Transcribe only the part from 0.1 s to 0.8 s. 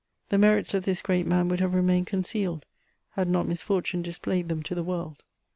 The merits